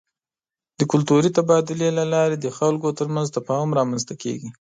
[0.79, 4.49] د کلتوري تبادلې له لارې د خلکو ترمنځ تفاهم رامنځته کېږي.